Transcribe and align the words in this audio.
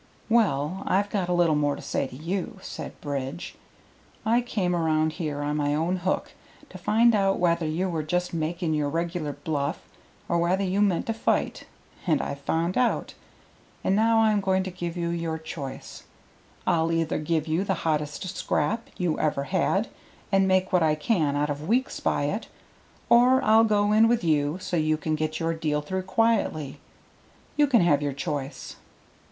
"Well, 0.29 0.81
I've 0.87 1.11
got 1.11 1.29
a 1.29 1.33
little 1.33 1.53
more 1.53 1.75
to 1.75 1.81
say 1.83 2.07
to 2.07 2.15
you," 2.15 2.57
said 2.63 2.99
Bridge. 3.01 3.53
"I 4.25 4.41
came 4.41 4.75
around 4.75 5.13
here 5.13 5.43
on 5.43 5.57
my 5.57 5.75
own 5.75 5.97
hook 5.97 6.31
to 6.71 6.79
find 6.79 7.13
out 7.13 7.37
whether 7.37 7.67
you 7.67 7.87
were 7.87 8.01
just 8.01 8.33
making 8.33 8.73
your 8.73 8.89
regular 8.89 9.31
bluff 9.33 9.79
or 10.27 10.39
whether 10.39 10.63
you 10.63 10.81
meant 10.81 11.05
to 11.05 11.13
fight, 11.13 11.67
and 12.07 12.19
I've 12.19 12.39
found 12.41 12.79
out. 12.79 13.13
And 13.83 13.95
now 13.95 14.21
I'm 14.21 14.41
going 14.41 14.63
to 14.63 14.71
give 14.71 14.97
you 14.97 15.09
your 15.09 15.37
choice. 15.37 16.01
I'll 16.65 16.91
either 16.91 17.19
give 17.19 17.47
you 17.47 17.63
the 17.63 17.75
hottest 17.85 18.23
scrap 18.35 18.89
you 18.97 19.19
ever 19.19 19.43
had, 19.43 19.87
and 20.31 20.47
make 20.47 20.73
what 20.73 20.81
I 20.81 20.95
can 20.95 21.35
out 21.35 21.51
of 21.51 21.67
Weeks 21.67 21.99
by 21.99 22.23
it, 22.23 22.47
or 23.07 23.39
I'll 23.43 23.63
go 23.65 23.91
in 23.91 24.07
with 24.07 24.23
you 24.23 24.57
so 24.59 24.77
you 24.77 24.97
can 24.97 25.13
get 25.13 25.39
your 25.39 25.53
deal 25.53 25.79
through 25.79 26.01
quietly. 26.09 26.79
You 27.55 27.67
can 27.67 27.85
take 27.85 28.01
your 28.01 28.13
choice." 28.13 28.77